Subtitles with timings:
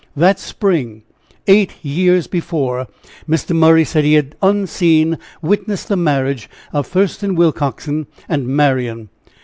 [0.15, 1.03] That spring,
[1.45, 2.87] eight years before,
[3.29, 3.55] Mr.
[3.55, 9.09] Murray said he had, unseen, witnessed the marriage of Thurston Willcoxen and Marian.